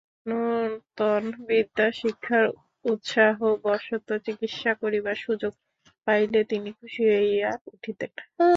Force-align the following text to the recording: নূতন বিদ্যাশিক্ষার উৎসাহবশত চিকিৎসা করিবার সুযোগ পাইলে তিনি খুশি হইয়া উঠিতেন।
নূতন 0.25 1.23
বিদ্যাশিক্ষার 1.47 2.45
উৎসাহবশত 2.85 4.07
চিকিৎসা 4.25 4.71
করিবার 4.81 5.17
সুযোগ 5.25 5.53
পাইলে 6.07 6.39
তিনি 6.51 6.69
খুশি 6.79 7.03
হইয়া 7.11 7.51
উঠিতেন। 7.73 8.11